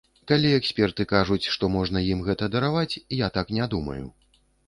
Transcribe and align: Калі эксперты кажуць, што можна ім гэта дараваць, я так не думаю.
Калі 0.29 0.51
эксперты 0.59 1.05
кажуць, 1.11 1.49
што 1.57 1.69
можна 1.75 2.03
ім 2.13 2.25
гэта 2.29 2.49
дараваць, 2.57 2.99
я 3.25 3.31
так 3.37 3.47
не 3.61 3.67
думаю. 3.77 4.01